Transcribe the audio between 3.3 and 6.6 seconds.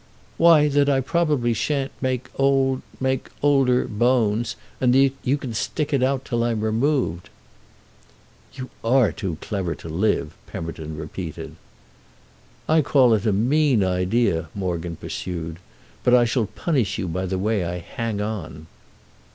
older—bones, and that you can stick it out till